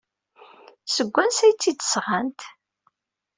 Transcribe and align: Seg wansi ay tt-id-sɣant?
Seg 0.95 1.07
wansi 1.13 1.41
ay 1.45 1.53
tt-id-sɣant? 1.53 2.41